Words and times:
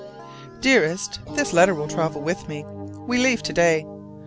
Dearest: 0.61 1.19
This 1.35 1.53
letter 1.53 1.75
will 1.75 1.87
travel 1.87 2.23
with 2.23 2.49
me: 2.49 2.65
we 3.07 3.19
leave 3.19 3.43
to 3.43 3.53
day. 3.53 3.85